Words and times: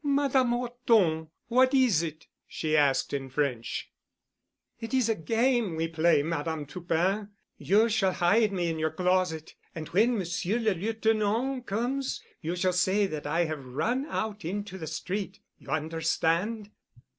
"Madame 0.03 0.49
Horton, 0.49 1.29
what 1.47 1.75
is 1.75 2.01
it?" 2.01 2.25
she 2.47 2.75
asked 2.75 3.13
in 3.13 3.29
French. 3.29 3.91
"It 4.79 4.95
is 4.95 5.09
a 5.09 5.13
game 5.13 5.75
we 5.75 5.87
play, 5.89 6.23
Madame 6.23 6.65
Toupin. 6.65 7.29
You 7.59 7.87
shall 7.87 8.13
hide 8.13 8.51
me 8.51 8.67
in 8.71 8.79
your 8.79 8.89
closet. 8.89 9.53
And 9.75 9.89
when 9.89 10.17
Monsieur 10.17 10.57
le 10.57 10.73
Lieutenant 10.73 11.67
comes 11.67 12.19
you 12.41 12.55
shall 12.55 12.73
say 12.73 13.05
that 13.05 13.27
I 13.27 13.45
have 13.45 13.63
run 13.63 14.07
out 14.07 14.43
into 14.43 14.79
the 14.79 14.87
street. 14.87 15.39
You 15.59 15.69
understand?" 15.69 16.71